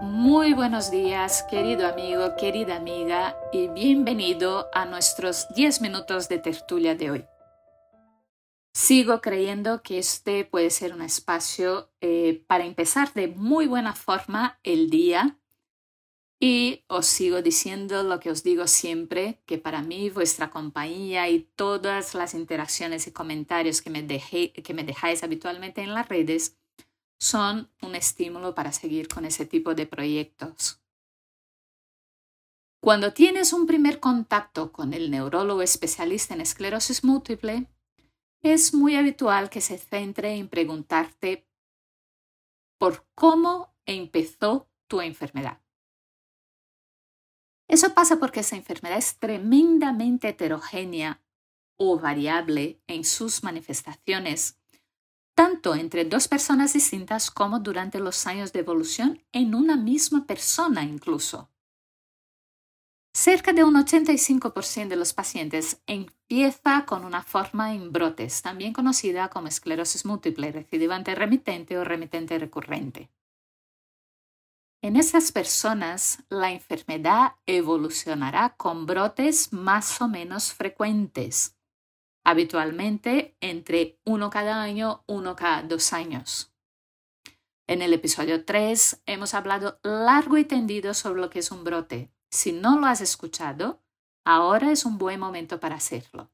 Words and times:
Muy 0.00 0.54
buenos 0.54 0.90
días, 0.90 1.42
querido 1.42 1.86
amigo, 1.86 2.36
querida 2.36 2.76
amiga, 2.76 3.38
y 3.52 3.68
bienvenido 3.68 4.66
a 4.72 4.86
nuestros 4.86 5.46
10 5.54 5.82
minutos 5.82 6.26
de 6.30 6.38
tertulia 6.38 6.94
de 6.94 7.10
hoy. 7.10 7.24
Sigo 8.72 9.20
creyendo 9.20 9.82
que 9.82 9.98
este 9.98 10.46
puede 10.46 10.70
ser 10.70 10.94
un 10.94 11.02
espacio 11.02 11.90
eh, 12.00 12.44
para 12.46 12.64
empezar 12.64 13.12
de 13.12 13.28
muy 13.28 13.66
buena 13.66 13.94
forma 13.94 14.58
el 14.62 14.88
día 14.88 15.38
y 16.40 16.84
os 16.86 17.04
sigo 17.04 17.42
diciendo 17.42 18.04
lo 18.04 18.20
que 18.20 18.30
os 18.30 18.42
digo 18.42 18.66
siempre, 18.68 19.42
que 19.44 19.58
para 19.58 19.82
mí 19.82 20.08
vuestra 20.08 20.50
compañía 20.50 21.28
y 21.28 21.40
todas 21.56 22.14
las 22.14 22.32
interacciones 22.32 23.06
y 23.06 23.12
comentarios 23.12 23.82
que 23.82 23.90
me, 23.90 24.06
que 24.06 24.74
me 24.74 24.84
dejáis 24.84 25.22
habitualmente 25.24 25.82
en 25.82 25.92
las 25.92 26.08
redes 26.08 26.57
son 27.18 27.70
un 27.82 27.94
estímulo 27.94 28.54
para 28.54 28.72
seguir 28.72 29.08
con 29.08 29.24
ese 29.24 29.44
tipo 29.44 29.74
de 29.74 29.86
proyectos. 29.86 30.80
Cuando 32.80 33.12
tienes 33.12 33.52
un 33.52 33.66
primer 33.66 33.98
contacto 33.98 34.72
con 34.72 34.94
el 34.94 35.10
neurólogo 35.10 35.62
especialista 35.62 36.34
en 36.34 36.40
esclerosis 36.40 37.02
múltiple, 37.02 37.66
es 38.40 38.72
muy 38.72 38.94
habitual 38.94 39.50
que 39.50 39.60
se 39.60 39.78
centre 39.78 40.36
en 40.36 40.48
preguntarte 40.48 41.48
por 42.78 43.04
cómo 43.16 43.74
empezó 43.84 44.70
tu 44.86 45.00
enfermedad. 45.00 45.60
Eso 47.66 47.92
pasa 47.94 48.18
porque 48.18 48.40
esa 48.40 48.56
enfermedad 48.56 48.98
es 48.98 49.18
tremendamente 49.18 50.28
heterogénea 50.28 51.20
o 51.76 51.98
variable 51.98 52.80
en 52.86 53.04
sus 53.04 53.42
manifestaciones 53.42 54.57
tanto 55.38 55.76
entre 55.76 56.04
dos 56.04 56.26
personas 56.26 56.72
distintas 56.72 57.30
como 57.30 57.60
durante 57.60 58.00
los 58.00 58.26
años 58.26 58.52
de 58.52 58.58
evolución 58.58 59.22
en 59.30 59.54
una 59.54 59.76
misma 59.76 60.26
persona 60.26 60.82
incluso. 60.82 61.48
Cerca 63.14 63.52
de 63.52 63.62
un 63.62 63.76
85% 63.76 64.88
de 64.88 64.96
los 64.96 65.12
pacientes 65.12 65.80
empieza 65.86 66.84
con 66.86 67.04
una 67.04 67.22
forma 67.22 67.72
en 67.72 67.92
brotes, 67.92 68.42
también 68.42 68.72
conocida 68.72 69.30
como 69.30 69.46
esclerosis 69.46 70.04
múltiple 70.04 70.50
recidivante 70.50 71.14
remitente 71.14 71.78
o 71.78 71.84
remitente 71.84 72.36
recurrente. 72.36 73.08
En 74.82 74.96
esas 74.96 75.30
personas, 75.30 76.24
la 76.30 76.50
enfermedad 76.50 77.34
evolucionará 77.46 78.56
con 78.56 78.86
brotes 78.86 79.52
más 79.52 80.00
o 80.00 80.08
menos 80.08 80.52
frecuentes, 80.52 81.57
habitualmente 82.28 83.38
entre 83.40 83.98
uno 84.04 84.28
cada 84.28 84.60
año, 84.60 85.02
uno 85.06 85.34
cada 85.34 85.62
dos 85.62 85.94
años. 85.94 86.52
En 87.66 87.80
el 87.80 87.94
episodio 87.94 88.44
3 88.44 89.00
hemos 89.06 89.32
hablado 89.32 89.80
largo 89.82 90.36
y 90.36 90.44
tendido 90.44 90.92
sobre 90.92 91.22
lo 91.22 91.30
que 91.30 91.38
es 91.38 91.50
un 91.50 91.64
brote. 91.64 92.12
Si 92.30 92.52
no 92.52 92.78
lo 92.78 92.84
has 92.86 93.00
escuchado, 93.00 93.82
ahora 94.26 94.72
es 94.72 94.84
un 94.84 94.98
buen 94.98 95.18
momento 95.18 95.58
para 95.58 95.76
hacerlo. 95.76 96.30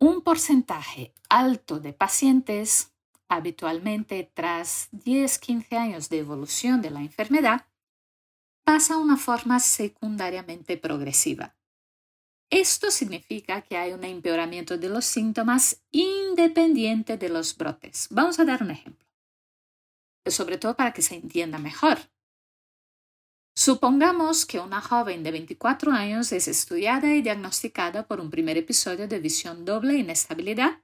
Un 0.00 0.22
porcentaje 0.22 1.12
alto 1.28 1.78
de 1.78 1.92
pacientes, 1.92 2.94
habitualmente 3.28 4.30
tras 4.32 4.90
10-15 4.92 5.76
años 5.76 6.08
de 6.08 6.20
evolución 6.20 6.80
de 6.80 6.90
la 6.90 7.00
enfermedad, 7.00 7.66
pasa 8.64 8.94
a 8.94 8.98
una 8.98 9.18
forma 9.18 9.60
secundariamente 9.60 10.78
progresiva. 10.78 11.54
Esto 12.52 12.90
significa 12.90 13.62
que 13.62 13.78
hay 13.78 13.94
un 13.94 14.04
empeoramiento 14.04 14.76
de 14.76 14.90
los 14.90 15.06
síntomas 15.06 15.82
independiente 15.90 17.16
de 17.16 17.30
los 17.30 17.56
brotes. 17.56 18.08
Vamos 18.10 18.38
a 18.38 18.44
dar 18.44 18.62
un 18.62 18.70
ejemplo, 18.70 19.08
sobre 20.26 20.58
todo 20.58 20.76
para 20.76 20.92
que 20.92 21.00
se 21.00 21.14
entienda 21.14 21.56
mejor. 21.56 21.98
Supongamos 23.56 24.44
que 24.44 24.60
una 24.60 24.82
joven 24.82 25.22
de 25.22 25.30
24 25.30 25.92
años 25.92 26.30
es 26.32 26.46
estudiada 26.46 27.14
y 27.14 27.22
diagnosticada 27.22 28.06
por 28.06 28.20
un 28.20 28.28
primer 28.28 28.58
episodio 28.58 29.08
de 29.08 29.18
visión 29.18 29.64
doble 29.64 29.94
e 29.94 30.00
inestabilidad 30.00 30.82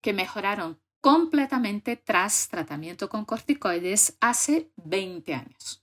que 0.00 0.12
mejoraron 0.12 0.80
completamente 1.00 1.96
tras 1.96 2.46
tratamiento 2.48 3.08
con 3.08 3.24
corticoides 3.24 4.16
hace 4.20 4.70
20 4.76 5.34
años. 5.34 5.82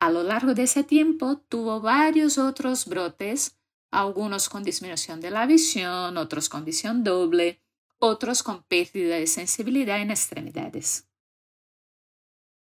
A 0.00 0.10
lo 0.10 0.24
largo 0.24 0.54
de 0.54 0.64
ese 0.64 0.82
tiempo 0.82 1.38
tuvo 1.38 1.80
varios 1.80 2.36
otros 2.36 2.86
brotes 2.86 3.57
algunos 3.90 4.48
con 4.48 4.62
disminución 4.62 5.20
de 5.20 5.30
la 5.30 5.46
visión, 5.46 6.16
otros 6.16 6.48
con 6.48 6.64
visión 6.64 7.04
doble, 7.04 7.62
otros 7.98 8.42
con 8.42 8.62
pérdida 8.62 9.16
de 9.16 9.26
sensibilidad 9.26 10.00
en 10.00 10.10
extremidades. 10.10 11.08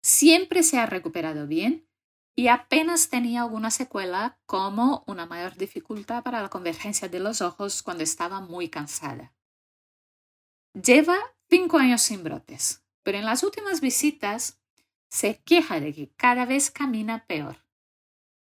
Siempre 0.02 0.64
se 0.64 0.78
ha 0.78 0.86
recuperado 0.86 1.48
bien 1.48 1.88
y 2.36 2.48
apenas 2.50 3.10
tenía 3.10 3.42
alguna 3.42 3.72
secuela 3.72 4.40
como 4.46 5.04
una 5.08 5.26
mayor 5.26 5.56
dificultad 5.56 6.24
para 6.24 6.42
la 6.42 6.50
convergencia 6.50 7.08
de 7.10 7.20
los 7.20 7.42
ojos 7.42 7.82
cuando 7.82 8.04
estaba 8.04 8.42
muy 8.42 8.70
cansada. 8.70 9.34
Lleva 10.74 11.18
cinco 11.50 11.78
años 11.78 12.02
sin 12.02 12.24
brotes, 12.24 12.84
pero 13.04 13.18
en 13.18 13.26
las 13.26 13.44
últimas 13.44 13.82
visitas 13.82 14.60
se 15.10 15.42
queja 15.44 15.80
de 15.80 15.94
que 15.94 16.12
cada 16.16 16.46
vez 16.46 16.70
camina 16.70 17.26
peor 17.26 17.65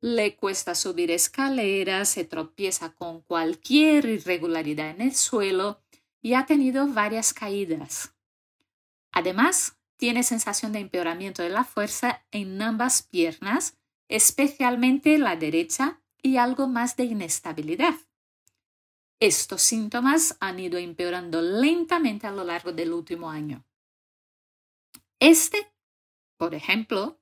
le 0.04 0.36
cuesta 0.36 0.74
subir 0.74 1.10
escaleras, 1.10 2.10
se 2.10 2.24
tropieza 2.24 2.92
con 2.92 3.22
cualquier 3.22 4.04
irregularidad 4.04 4.90
en 4.90 5.00
el 5.00 5.14
suelo 5.14 5.80
y 6.20 6.34
ha 6.34 6.44
tenido 6.44 6.86
varias 6.86 7.32
caídas. 7.32 8.12
Además, 9.12 9.78
tiene 9.96 10.22
sensación 10.22 10.72
de 10.72 10.80
empeoramiento 10.80 11.42
de 11.42 11.48
la 11.48 11.64
fuerza 11.64 12.22
en 12.32 12.60
ambas 12.60 13.04
piernas, 13.04 13.78
especialmente 14.08 15.16
la 15.16 15.36
derecha, 15.36 16.02
y 16.20 16.36
algo 16.36 16.68
más 16.68 16.96
de 16.96 17.04
inestabilidad. 17.04 17.94
Estos 19.20 19.62
síntomas 19.62 20.36
han 20.38 20.60
ido 20.60 20.76
empeorando 20.76 21.40
lentamente 21.40 22.26
a 22.26 22.30
lo 22.30 22.44
largo 22.44 22.72
del 22.72 22.92
último 22.92 23.30
año. 23.30 23.64
Este, 25.18 25.72
por 26.36 26.54
ejemplo, 26.54 27.18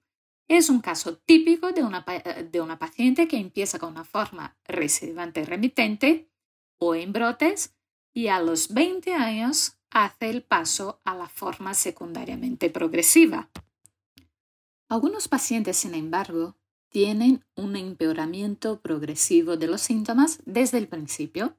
es 0.56 0.68
un 0.68 0.80
caso 0.80 1.16
típico 1.16 1.72
de 1.72 1.82
una, 1.82 2.04
de 2.50 2.60
una 2.60 2.78
paciente 2.78 3.26
que 3.26 3.38
empieza 3.38 3.78
con 3.78 3.90
una 3.90 4.04
forma 4.04 4.56
recidivante 4.64 5.44
remitente 5.44 6.30
o 6.78 6.94
en 6.94 7.12
brotes 7.12 7.74
y 8.12 8.28
a 8.28 8.40
los 8.40 8.74
20 8.74 9.14
años 9.14 9.78
hace 9.90 10.30
el 10.30 10.42
paso 10.42 11.00
a 11.04 11.14
la 11.14 11.28
forma 11.28 11.74
secundariamente 11.74 12.70
progresiva. 12.70 13.50
Algunos 14.88 15.28
pacientes, 15.28 15.78
sin 15.78 15.94
embargo, 15.94 16.56
tienen 16.90 17.46
un 17.56 17.76
empeoramiento 17.76 18.80
progresivo 18.80 19.56
de 19.56 19.66
los 19.66 19.80
síntomas 19.80 20.40
desde 20.44 20.76
el 20.76 20.88
principio. 20.88 21.56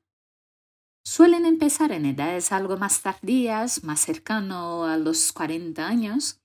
Suelen 1.03 1.47
empezar 1.47 1.91
en 1.91 2.05
edades 2.05 2.51
algo 2.51 2.77
más 2.77 3.01
tardías, 3.01 3.83
más 3.83 4.01
cercano 4.01 4.85
a 4.85 4.97
los 4.97 5.33
40 5.33 5.87
años, 5.87 6.42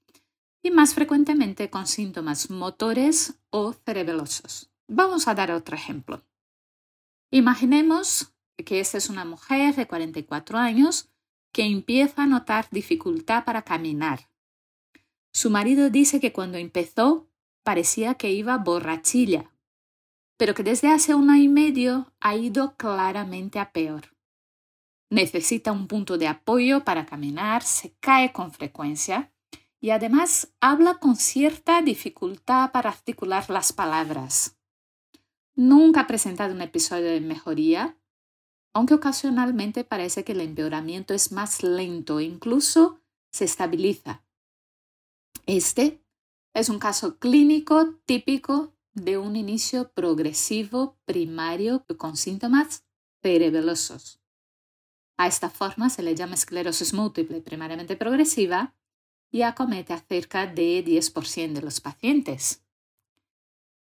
y 0.62 0.70
más 0.70 0.94
frecuentemente 0.94 1.70
con 1.70 1.86
síntomas 1.86 2.50
motores 2.50 3.38
o 3.50 3.72
cerebelosos. 3.72 4.70
Vamos 4.88 5.28
a 5.28 5.34
dar 5.34 5.52
otro 5.52 5.76
ejemplo. 5.76 6.24
Imaginemos 7.30 8.32
que 8.64 8.80
esta 8.80 8.98
es 8.98 9.08
una 9.10 9.24
mujer 9.24 9.74
de 9.74 9.86
44 9.86 10.58
años 10.58 11.10
que 11.52 11.64
empieza 11.64 12.22
a 12.22 12.26
notar 12.26 12.68
dificultad 12.70 13.44
para 13.44 13.62
caminar. 13.62 14.30
Su 15.32 15.50
marido 15.50 15.90
dice 15.90 16.20
que 16.20 16.32
cuando 16.32 16.58
empezó 16.58 17.28
parecía 17.62 18.14
que 18.14 18.30
iba 18.30 18.56
borrachilla, 18.56 19.52
pero 20.36 20.54
que 20.54 20.62
desde 20.62 20.88
hace 20.88 21.14
un 21.14 21.30
año 21.30 21.42
y 21.42 21.48
medio 21.48 22.12
ha 22.20 22.34
ido 22.36 22.76
claramente 22.76 23.58
a 23.58 23.72
peor. 23.72 24.16
Necesita 25.10 25.72
un 25.72 25.86
punto 25.86 26.18
de 26.18 26.28
apoyo 26.28 26.84
para 26.84 27.06
caminar, 27.06 27.62
se 27.62 27.94
cae 28.00 28.32
con 28.32 28.52
frecuencia 28.52 29.32
y 29.80 29.90
además 29.90 30.52
habla 30.60 30.98
con 30.98 31.16
cierta 31.16 31.82
dificultad 31.82 32.72
para 32.72 32.90
articular 32.90 33.48
las 33.50 33.72
palabras. 33.72 34.56
Nunca 35.54 36.00
ha 36.00 36.06
presentado 36.06 36.54
un 36.54 36.62
episodio 36.62 37.10
de 37.10 37.20
mejoría, 37.20 37.96
aunque 38.72 38.94
ocasionalmente 38.94 39.84
parece 39.84 40.24
que 40.24 40.32
el 40.32 40.40
empeoramiento 40.40 41.14
es 41.14 41.32
más 41.32 41.62
lento 41.62 42.20
e 42.20 42.24
incluso 42.24 43.00
se 43.30 43.44
estabiliza. 43.44 44.24
Este 45.46 46.02
es 46.54 46.68
un 46.68 46.78
caso 46.78 47.18
clínico 47.18 47.94
típico 48.04 48.74
de 48.92 49.18
un 49.18 49.36
inicio 49.36 49.92
progresivo 49.92 50.98
primario 51.04 51.84
con 51.96 52.16
síntomas 52.16 52.84
cerebelosos. 53.22 54.20
A 55.16 55.26
esta 55.26 55.50
forma 55.50 55.90
se 55.90 56.02
le 56.02 56.14
llama 56.14 56.34
esclerosis 56.34 56.94
múltiple 56.94 57.40
primariamente 57.40 57.96
progresiva 57.96 58.77
y 59.30 59.42
acomete 59.42 59.92
a 59.92 59.98
cerca 59.98 60.46
de 60.46 60.84
10% 60.84 61.52
de 61.52 61.62
los 61.62 61.80
pacientes. 61.80 62.64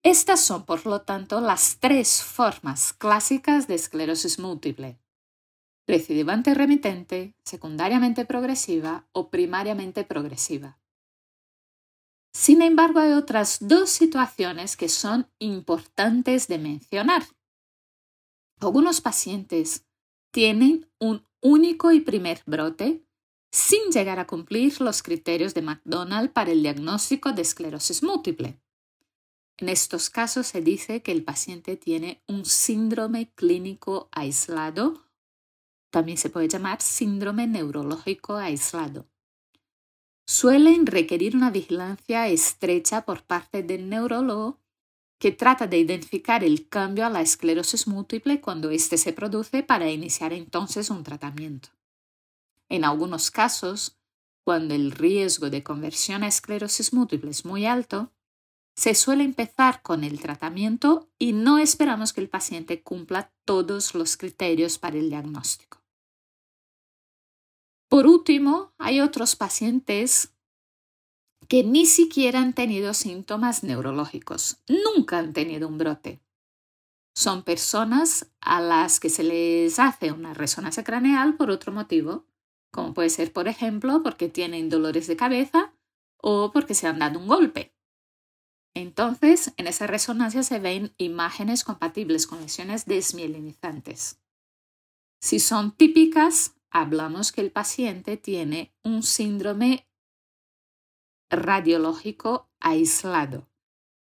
Estas 0.03 0.41
son, 0.41 0.65
por 0.65 0.85
lo 0.85 1.01
tanto, 1.01 1.41
las 1.41 1.79
tres 1.79 2.23
formas 2.23 2.93
clásicas 2.93 3.67
de 3.67 3.75
esclerosis 3.75 4.37
múltiple. 4.37 4.99
Recidivante 5.87 6.53
remitente, 6.53 7.35
secundariamente 7.43 8.25
progresiva 8.25 9.07
o 9.11 9.29
primariamente 9.29 10.03
progresiva. 10.03 10.79
Sin 12.33 12.61
embargo, 12.61 12.99
hay 12.99 13.13
otras 13.13 13.59
dos 13.61 13.89
situaciones 13.89 14.75
que 14.75 14.89
son 14.89 15.31
importantes 15.39 16.47
de 16.47 16.57
mencionar. 16.57 17.23
Algunos 18.59 18.99
pacientes 19.01 19.85
tienen 20.31 20.91
un 20.99 21.25
único 21.41 21.91
y 21.91 22.01
primer 22.01 22.41
brote 22.45 23.04
sin 23.55 23.89
llegar 23.89 24.19
a 24.19 24.27
cumplir 24.27 24.81
los 24.81 25.01
criterios 25.01 25.53
de 25.53 25.61
McDonald 25.61 26.33
para 26.33 26.51
el 26.51 26.61
diagnóstico 26.61 27.31
de 27.31 27.41
esclerosis 27.41 28.03
múltiple. 28.03 28.59
En 29.55 29.69
estos 29.69 30.09
casos 30.09 30.47
se 30.47 30.59
dice 30.59 31.01
que 31.01 31.13
el 31.13 31.23
paciente 31.23 31.77
tiene 31.77 32.21
un 32.27 32.43
síndrome 32.43 33.31
clínico 33.33 34.09
aislado, 34.11 35.05
también 35.89 36.17
se 36.17 36.29
puede 36.29 36.49
llamar 36.49 36.81
síndrome 36.81 37.47
neurológico 37.47 38.35
aislado. 38.35 39.07
Suelen 40.27 40.85
requerir 40.85 41.33
una 41.33 41.49
vigilancia 41.49 42.27
estrecha 42.27 43.05
por 43.05 43.23
parte 43.23 43.63
del 43.63 43.87
neurólogo 43.87 44.59
que 45.17 45.31
trata 45.31 45.65
de 45.65 45.77
identificar 45.77 46.43
el 46.43 46.67
cambio 46.67 47.05
a 47.05 47.09
la 47.09 47.21
esclerosis 47.21 47.87
múltiple 47.87 48.41
cuando 48.41 48.69
éste 48.69 48.97
se 48.97 49.13
produce 49.13 49.63
para 49.63 49.89
iniciar 49.89 50.33
entonces 50.33 50.89
un 50.89 51.05
tratamiento. 51.05 51.69
En 52.69 52.83
algunos 52.83 53.31
casos, 53.31 53.99
cuando 54.43 54.73
el 54.73 54.91
riesgo 54.91 55.49
de 55.49 55.63
conversión 55.63 56.23
a 56.23 56.27
esclerosis 56.27 56.93
múltiple 56.93 57.31
es 57.31 57.45
muy 57.45 57.65
alto, 57.65 58.11
se 58.75 58.93
suele 58.93 59.23
empezar 59.23 59.81
con 59.81 60.03
el 60.03 60.19
tratamiento 60.19 61.09
y 61.17 61.33
no 61.33 61.59
esperamos 61.59 62.11
que 62.11 62.21
el 62.21 62.29
paciente 62.29 62.83
cumpla 62.83 63.33
todos 63.45 63.95
los 63.95 64.17
criterios 64.17 64.77
para 64.77 64.97
el 64.97 65.09
diagnóstico. 65.09 65.81
Por 67.87 68.07
último, 68.07 68.73
hay 68.77 68.99
otros 68.99 69.35
pacientes 69.35 70.33
que 71.47 71.63
ni 71.63 71.85
siquiera 71.85 72.41
han 72.41 72.53
tenido 72.53 72.93
síntomas 72.93 73.63
neurológicos, 73.63 74.61
nunca 74.67 75.19
han 75.19 75.33
tenido 75.33 75.67
un 75.67 75.77
brote. 75.77 76.21
Son 77.15 77.43
personas 77.43 78.29
a 78.41 78.59
las 78.59 78.99
que 78.99 79.09
se 79.09 79.23
les 79.23 79.79
hace 79.79 80.11
una 80.11 80.33
resonancia 80.33 80.83
craneal 80.83 81.37
por 81.37 81.49
otro 81.49 81.71
motivo, 81.71 82.25
como 82.75 82.93
puede 82.93 83.09
ser, 83.09 83.31
por 83.31 83.47
ejemplo, 83.47 84.03
porque 84.03 84.27
tienen 84.27 84.69
dolores 84.69 85.07
de 85.07 85.15
cabeza 85.15 85.73
o 86.17 86.51
porque 86.51 86.73
se 86.73 86.87
han 86.87 86.99
dado 86.99 87.19
un 87.19 87.27
golpe. 87.27 87.73
Entonces, 88.75 89.53
en 89.55 89.67
esa 89.67 89.87
resonancia 89.87 90.43
se 90.43 90.59
ven 90.59 90.93
imágenes 90.97 91.63
compatibles 91.63 92.27
con 92.27 92.41
lesiones 92.41 92.85
desmielinizantes. 92.85 94.19
Si 95.21 95.39
son 95.39 95.71
típicas, 95.71 96.57
hablamos 96.69 97.31
que 97.31 97.39
el 97.39 97.51
paciente 97.51 98.17
tiene 98.17 98.75
un 98.83 99.03
síndrome 99.03 99.87
radiológico 101.29 102.51
aislado. 102.59 103.49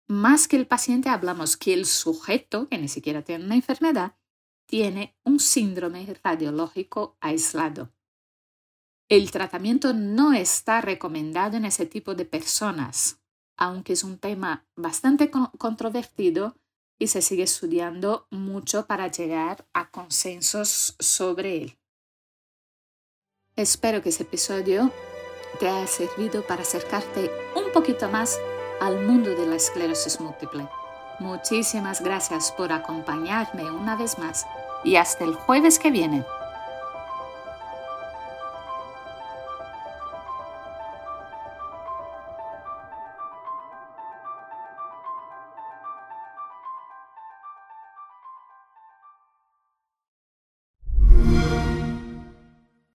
Más 0.07 0.47
que 0.47 0.57
el 0.57 0.67
paciente, 0.67 1.09
hablamos 1.09 1.57
que 1.57 1.73
el 1.73 1.87
sujeto, 1.87 2.69
que 2.69 2.77
ni 2.77 2.87
siquiera 2.87 3.23
tiene 3.23 3.45
una 3.45 3.55
enfermedad, 3.55 4.15
tiene 4.67 5.17
un 5.23 5.39
síndrome 5.39 6.05
radiológico 6.23 7.17
aislado. 7.19 7.91
El 9.09 9.31
tratamiento 9.31 9.91
no 9.91 10.33
está 10.33 10.81
recomendado 10.81 11.57
en 11.57 11.65
ese 11.65 11.87
tipo 11.87 12.13
de 12.13 12.25
personas, 12.25 13.19
aunque 13.57 13.93
es 13.93 14.03
un 14.03 14.19
tema 14.19 14.67
bastante 14.75 15.31
controvertido 15.31 16.55
y 16.99 17.07
se 17.07 17.23
sigue 17.23 17.41
estudiando 17.41 18.27
mucho 18.29 18.85
para 18.85 19.07
llegar 19.07 19.65
a 19.73 19.89
consensos 19.89 20.95
sobre 20.99 21.57
él. 21.57 21.79
Espero 23.55 24.03
que 24.03 24.09
ese 24.09 24.23
episodio 24.23 24.91
te 25.59 25.67
haya 25.67 25.87
servido 25.87 26.45
para 26.45 26.61
acercarte 26.61 27.31
un 27.55 27.71
poquito 27.73 28.09
más 28.09 28.37
al 28.79 29.07
mundo 29.07 29.31
de 29.31 29.47
la 29.47 29.55
esclerosis 29.55 30.21
múltiple. 30.21 30.69
Muchísimas 31.19 32.01
gracias 32.01 32.51
por 32.51 32.71
acompañarme 32.71 33.71
una 33.71 33.95
vez 33.95 34.19
más 34.19 34.45
y 34.83 34.97
hasta 34.97 35.23
el 35.23 35.33
jueves 35.33 35.79
que 35.79 35.89
viene. 35.89 36.23